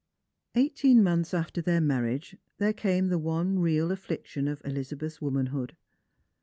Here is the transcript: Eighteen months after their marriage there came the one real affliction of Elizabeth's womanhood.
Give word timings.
Eighteen 0.55 1.03
months 1.03 1.31
after 1.31 1.61
their 1.61 1.79
marriage 1.79 2.35
there 2.57 2.73
came 2.73 3.09
the 3.09 3.19
one 3.19 3.59
real 3.59 3.91
affliction 3.91 4.47
of 4.47 4.59
Elizabeth's 4.65 5.21
womanhood. 5.21 5.77